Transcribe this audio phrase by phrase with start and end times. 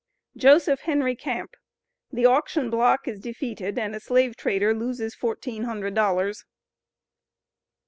[0.35, 1.51] JOSEPH HENRY CAMP.
[2.11, 6.45] THE AUCTION BLOCK IS DEFEATED AND A SLAVE TRADER LOSES FOURTEEN HUNDRED DOLLARS.